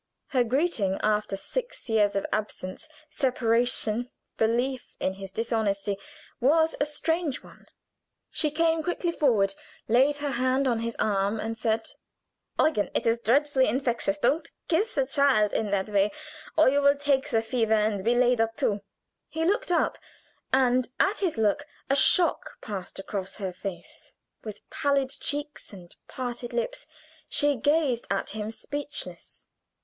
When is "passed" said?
22.59-22.97